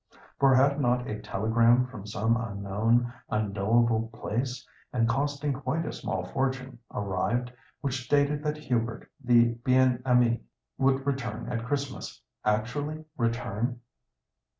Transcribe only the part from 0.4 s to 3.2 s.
had not a telegram from some unknown,